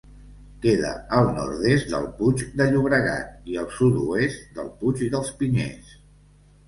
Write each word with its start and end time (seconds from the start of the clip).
Queda 0.61 0.93
al 1.17 1.27
nord-est 1.35 1.91
del 1.91 2.07
Puig 2.21 2.41
de 2.61 2.67
Llobregat 2.71 3.51
i 3.53 3.61
al 3.65 3.69
sud-oest 3.81 4.49
del 4.57 4.73
Puig 4.81 5.05
dels 5.17 5.31
Pinyers. 5.43 5.93